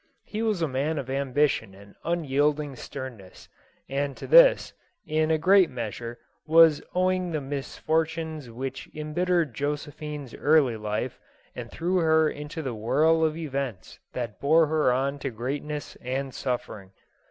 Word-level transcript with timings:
lie 0.33 0.41
was 0.41 0.63
a 0.63 0.67
man 0.67 0.97
of 0.97 1.11
ambition 1.11 1.75
and 1.75 1.93
unyielding 2.03 2.75
sternness, 2.75 3.47
and 3.87 4.17
to 4.17 4.25
this, 4.25 4.73
in 5.05 5.29
a 5.29 5.37
great 5.37 5.69
measure, 5.69 6.17
was 6.47 6.81
owing 6.95 7.29
the 7.29 7.37
misfor 7.39 8.03
tunes 8.09 8.49
which 8.49 8.89
embittered 8.95 9.53
Josephine's 9.53 10.33
early 10.33 10.75
life, 10.75 11.19
and 11.55 11.69
threw 11.69 11.97
her 11.97 12.27
into 12.27 12.63
the 12.63 12.73
whirl 12.73 13.23
of 13.23 13.37
events 13.37 13.99
that 14.13 14.39
bore 14.41 14.65
her 14.65 14.91
on 14.91 15.19
to 15.19 15.29
greatness 15.29 15.95
and 15.97 16.33
suffering. 16.33 16.89